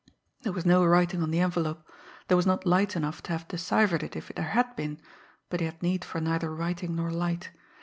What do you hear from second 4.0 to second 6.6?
it if there had been but he had need for neither